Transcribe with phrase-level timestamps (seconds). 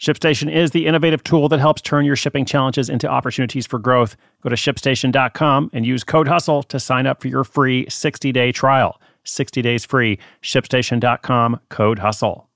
[0.00, 4.16] ShipStation is the innovative tool that helps turn your shipping challenges into opportunities for growth.
[4.42, 8.50] Go to shipstation.com and use code HUSTLE to sign up for your free 60 day
[8.50, 8.98] trial.
[9.24, 10.18] 60 days free.
[10.42, 12.48] ShipStation.com, code HUSTLE.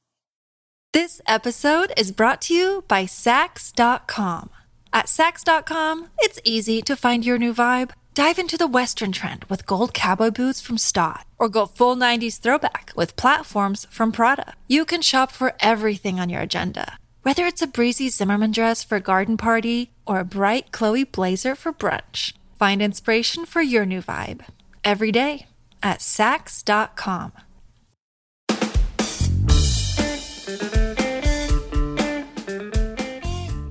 [0.94, 4.48] This episode is brought to you by Saks.com.
[4.94, 7.90] At Saks.com, it's easy to find your new vibe.
[8.14, 12.40] Dive into the Western trend with gold cowboy boots from Staud, or go full 90s
[12.40, 14.54] throwback with platforms from Prada.
[14.66, 18.96] You can shop for everything on your agenda whether it's a breezy Zimmermann dress for
[18.96, 24.02] a garden party or a bright Chloe blazer for brunch, find inspiration for your new
[24.02, 24.42] vibe
[24.84, 25.46] every day
[25.82, 27.32] at Saks.com.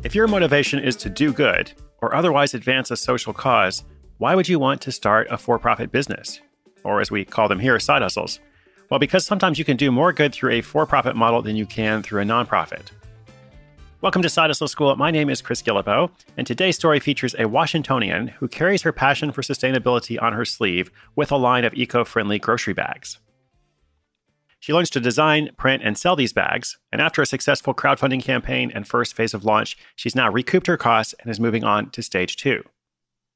[0.04, 3.84] If your motivation is to do good or otherwise advance a social cause,
[4.18, 6.42] why would you want to start a for profit business?
[6.84, 8.40] Or as we call them here, side hustles?
[8.90, 11.68] Well, because sometimes you can do more good through a for profit model than you
[11.68, 12.90] can through a nonprofit.
[14.04, 14.94] Welcome to Side Hustle School.
[14.98, 19.32] My name is Chris Guillebeau, and today's story features a Washingtonian who carries her passion
[19.32, 23.20] for sustainability on her sleeve with a line of eco friendly grocery bags.
[24.60, 28.74] She learns to design, print, and sell these bags, and after a successful crowdfunding campaign
[28.76, 32.04] and first phase of launch, she's now recouped her costs and is moving on to
[32.04, 32.62] stage two.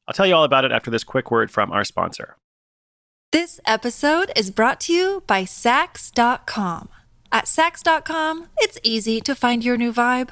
[0.05, 2.35] I'll tell you all about it after this quick word from our sponsor.
[3.31, 6.89] This episode is brought to you by Saks.com.
[7.31, 10.31] At Saks.com, it's easy to find your new vibe.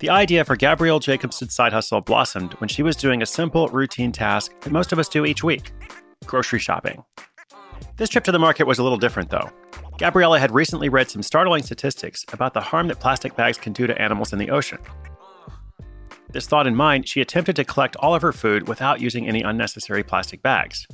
[0.00, 4.12] The idea for Gabrielle Jacobson's side hustle blossomed when she was doing a simple, routine
[4.12, 5.72] task that most of us do each week
[6.24, 7.04] grocery shopping.
[7.96, 9.50] This trip to the market was a little different, though.
[9.98, 13.86] Gabriella had recently read some startling statistics about the harm that plastic bags can do
[13.86, 14.78] to animals in the ocean.
[16.30, 19.42] This thought in mind, she attempted to collect all of her food without using any
[19.42, 20.86] unnecessary plastic bags.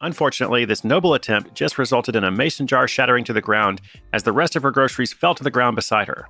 [0.00, 3.80] Unfortunately, this noble attempt just resulted in a mason jar shattering to the ground
[4.12, 6.26] as the rest of her groceries fell to the ground beside her.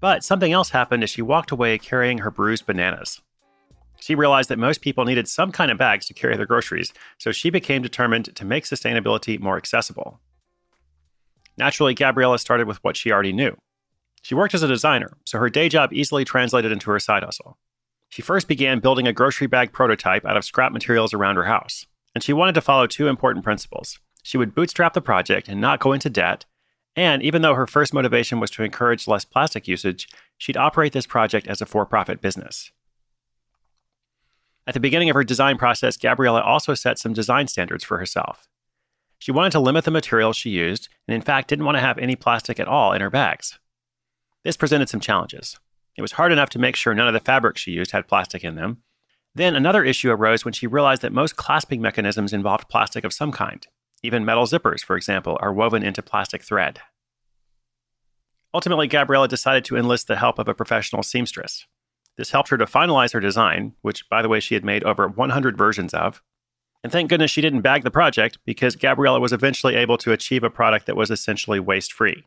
[0.00, 3.20] But something else happened as she walked away carrying her bruised bananas.
[4.00, 7.32] She realized that most people needed some kind of bags to carry their groceries, so
[7.32, 10.20] she became determined to make sustainability more accessible.
[11.56, 13.56] Naturally, Gabriella started with what she already knew.
[14.22, 17.56] She worked as a designer, so her day job easily translated into her side hustle.
[18.08, 21.86] She first began building a grocery bag prototype out of scrap materials around her house,
[22.14, 23.98] and she wanted to follow two important principles.
[24.22, 26.44] She would bootstrap the project and not go into debt,
[26.96, 30.08] and even though her first motivation was to encourage less plastic usage,
[30.38, 32.72] she'd operate this project as a for profit business.
[34.66, 38.48] At the beginning of her design process, Gabriella also set some design standards for herself.
[39.18, 41.98] She wanted to limit the materials she used, and in fact, didn't want to have
[41.98, 43.58] any plastic at all in her bags.
[44.42, 45.58] This presented some challenges.
[45.96, 48.42] It was hard enough to make sure none of the fabrics she used had plastic
[48.44, 48.82] in them.
[49.34, 53.32] Then another issue arose when she realized that most clasping mechanisms involved plastic of some
[53.32, 53.66] kind.
[54.06, 56.78] Even metal zippers, for example, are woven into plastic thread.
[58.54, 61.66] Ultimately, Gabriella decided to enlist the help of a professional seamstress.
[62.16, 65.08] This helped her to finalize her design, which, by the way, she had made over
[65.08, 66.22] 100 versions of.
[66.84, 70.44] And thank goodness she didn't bag the project because Gabriella was eventually able to achieve
[70.44, 72.26] a product that was essentially waste free.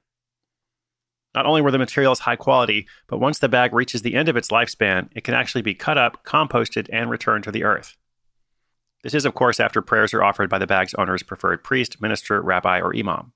[1.34, 4.36] Not only were the materials high quality, but once the bag reaches the end of
[4.36, 7.96] its lifespan, it can actually be cut up, composted, and returned to the earth.
[9.04, 12.42] This is, of course, after prayers are offered by the bag's owner's preferred priest, minister,
[12.42, 13.34] rabbi, or imam.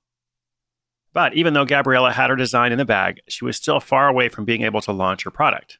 [1.12, 4.28] But even though Gabriella had her design in the bag, she was still far away
[4.28, 5.78] from being able to launch her product.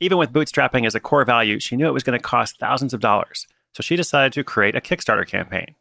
[0.00, 2.94] Even with bootstrapping as a core value, she knew it was going to cost thousands
[2.94, 5.74] of dollars, so she decided to create a Kickstarter campaign.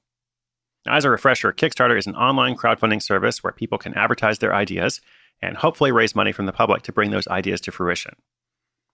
[0.86, 4.54] Now, as a refresher, Kickstarter is an online crowdfunding service where people can advertise their
[4.54, 5.00] ideas
[5.42, 8.16] and hopefully raise money from the public to bring those ideas to fruition.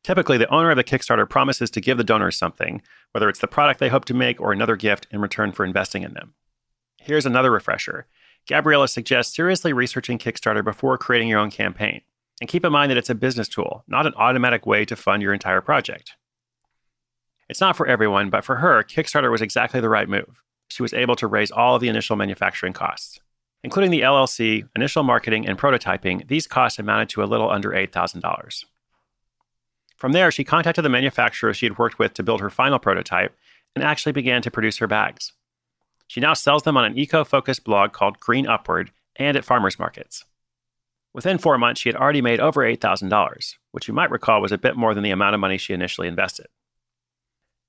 [0.03, 3.47] Typically, the owner of the Kickstarter promises to give the donors something, whether it's the
[3.47, 6.33] product they hope to make or another gift in return for investing in them.
[6.97, 8.07] Here's another refresher
[8.47, 12.01] Gabriella suggests seriously researching Kickstarter before creating your own campaign.
[12.39, 15.21] And keep in mind that it's a business tool, not an automatic way to fund
[15.21, 16.13] your entire project.
[17.49, 20.43] It's not for everyone, but for her, Kickstarter was exactly the right move.
[20.69, 23.19] She was able to raise all of the initial manufacturing costs.
[23.63, 28.65] Including the LLC, initial marketing, and prototyping, these costs amounted to a little under $8,000.
[29.97, 33.35] From there, she contacted the manufacturer she had worked with to build her final prototype
[33.75, 35.33] and actually began to produce her bags.
[36.07, 39.77] She now sells them on an eco focused blog called Green Upward and at farmers
[39.77, 40.23] markets.
[41.13, 44.57] Within four months, she had already made over $8,000, which you might recall was a
[44.57, 46.45] bit more than the amount of money she initially invested.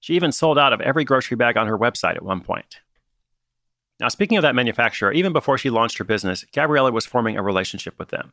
[0.01, 2.81] She even sold out of every grocery bag on her website at one point.
[3.99, 7.43] Now, speaking of that manufacturer, even before she launched her business, Gabriella was forming a
[7.43, 8.33] relationship with them.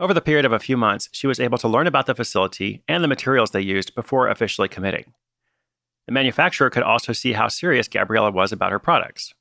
[0.00, 2.82] Over the period of a few months, she was able to learn about the facility
[2.88, 5.12] and the materials they used before officially committing.
[6.06, 9.34] The manufacturer could also see how serious Gabriella was about her products.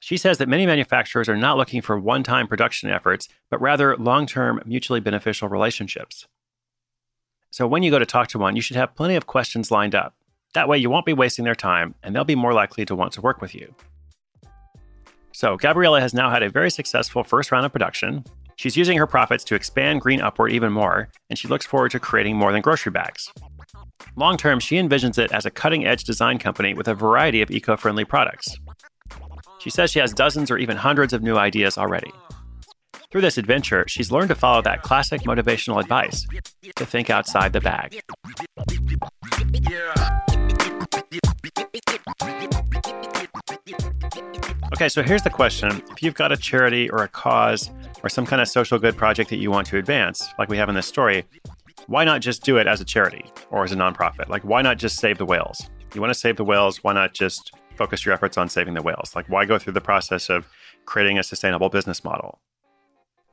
[0.00, 3.94] She says that many manufacturers are not looking for one time production efforts, but rather
[3.98, 6.26] long term, mutually beneficial relationships.
[7.50, 9.94] So when you go to talk to one, you should have plenty of questions lined
[9.94, 10.14] up.
[10.54, 13.12] That way, you won't be wasting their time, and they'll be more likely to want
[13.12, 13.74] to work with you.
[15.32, 18.24] So, Gabriella has now had a very successful first round of production.
[18.56, 22.00] She's using her profits to expand Green Upward even more, and she looks forward to
[22.00, 23.32] creating more than grocery bags.
[24.16, 27.50] Long term, she envisions it as a cutting edge design company with a variety of
[27.50, 28.56] eco friendly products.
[29.58, 32.12] She says she has dozens or even hundreds of new ideas already.
[33.10, 36.26] Through this adventure, she's learned to follow that classic motivational advice
[36.76, 38.00] to think outside the bag.
[44.74, 45.82] Okay, so here's the question.
[45.92, 47.70] If you've got a charity or a cause
[48.04, 50.68] or some kind of social good project that you want to advance, like we have
[50.68, 51.24] in this story,
[51.86, 54.28] why not just do it as a charity or as a nonprofit?
[54.28, 55.70] Like, why not just save the whales?
[55.94, 58.82] You want to save the whales, why not just focus your efforts on saving the
[58.82, 59.16] whales?
[59.16, 60.46] Like, why go through the process of
[60.84, 62.40] creating a sustainable business model?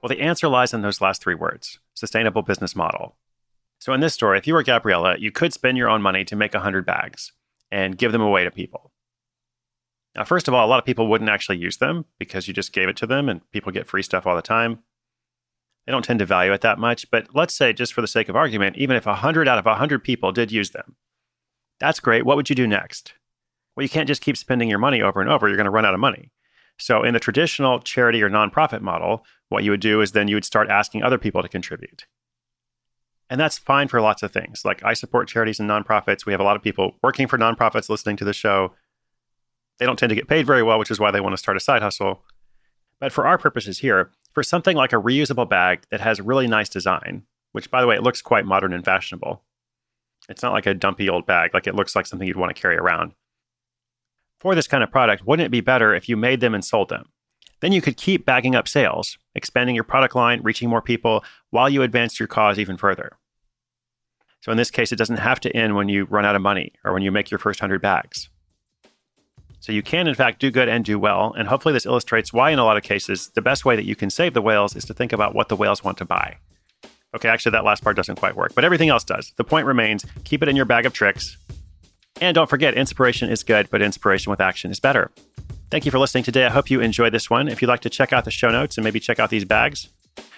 [0.01, 3.17] Well, the answer lies in those last three words sustainable business model.
[3.79, 6.35] So, in this story, if you were Gabriella, you could spend your own money to
[6.35, 7.33] make 100 bags
[7.71, 8.91] and give them away to people.
[10.15, 12.73] Now, first of all, a lot of people wouldn't actually use them because you just
[12.73, 14.79] gave it to them and people get free stuff all the time.
[15.85, 18.29] They don't tend to value it that much, but let's say, just for the sake
[18.29, 20.95] of argument, even if 100 out of 100 people did use them,
[21.79, 22.25] that's great.
[22.25, 23.13] What would you do next?
[23.75, 25.47] Well, you can't just keep spending your money over and over.
[25.47, 26.31] You're going to run out of money.
[26.77, 30.35] So, in the traditional charity or nonprofit model, what you would do is then you
[30.35, 32.05] would start asking other people to contribute.
[33.29, 34.63] And that's fine for lots of things.
[34.65, 36.25] Like, I support charities and nonprofits.
[36.25, 38.73] We have a lot of people working for nonprofits listening to the show.
[39.81, 41.57] They don't tend to get paid very well, which is why they want to start
[41.57, 42.21] a side hustle.
[42.99, 46.69] But for our purposes here, for something like a reusable bag that has really nice
[46.69, 49.41] design, which by the way, it looks quite modern and fashionable.
[50.29, 52.61] It's not like a dumpy old bag, like it looks like something you'd want to
[52.61, 53.13] carry around.
[54.39, 56.89] For this kind of product, wouldn't it be better if you made them and sold
[56.89, 57.09] them?
[57.61, 61.71] Then you could keep bagging up sales, expanding your product line, reaching more people while
[61.71, 63.13] you advance your cause even further.
[64.41, 66.73] So in this case, it doesn't have to end when you run out of money
[66.85, 68.29] or when you make your first 100 bags.
[69.61, 71.33] So you can, in fact, do good and do well.
[71.37, 73.95] And hopefully, this illustrates why, in a lot of cases, the best way that you
[73.95, 76.37] can save the whales is to think about what the whales want to buy.
[77.15, 79.33] Okay, actually, that last part doesn't quite work, but everything else does.
[79.37, 81.37] The point remains keep it in your bag of tricks.
[82.19, 85.11] And don't forget, inspiration is good, but inspiration with action is better.
[85.69, 86.45] Thank you for listening today.
[86.45, 87.47] I hope you enjoyed this one.
[87.47, 89.89] If you'd like to check out the show notes and maybe check out these bags,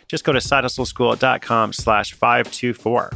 [0.07, 3.11] just go to sidehustleschool.com slash 524.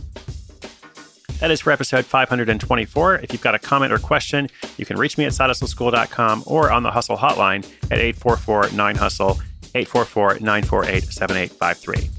[1.39, 3.15] That is for episode 524.
[3.15, 6.83] If you've got a comment or question, you can reach me at sidehustleschool.com or on
[6.83, 9.39] the Hustle Hotline at 844 9 Hustle,
[9.75, 12.09] 844 948 7853.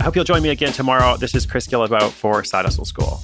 [0.00, 1.16] I hope you'll join me again tomorrow.
[1.16, 3.20] This is Chris Guillebeau for Side Hustle School.